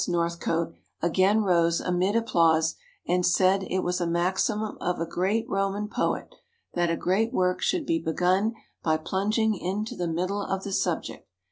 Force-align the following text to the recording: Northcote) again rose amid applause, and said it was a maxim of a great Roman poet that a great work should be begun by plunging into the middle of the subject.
Northcote) 0.07 0.73
again 0.99 1.43
rose 1.43 1.79
amid 1.79 2.15
applause, 2.15 2.73
and 3.07 3.23
said 3.23 3.61
it 3.61 3.83
was 3.83 4.01
a 4.01 4.07
maxim 4.07 4.63
of 4.63 4.99
a 4.99 5.05
great 5.05 5.47
Roman 5.47 5.87
poet 5.87 6.33
that 6.73 6.89
a 6.89 6.97
great 6.97 7.31
work 7.31 7.61
should 7.61 7.85
be 7.85 7.99
begun 7.99 8.55
by 8.81 8.97
plunging 8.97 9.53
into 9.53 9.95
the 9.95 10.07
middle 10.07 10.41
of 10.41 10.63
the 10.63 10.73
subject. 10.73 11.27